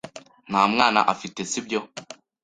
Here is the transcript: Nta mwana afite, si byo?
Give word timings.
Nta 0.49 0.61
mwana 0.71 0.99
afite, 1.13 1.39
si 1.51 1.59
byo? 1.65 1.79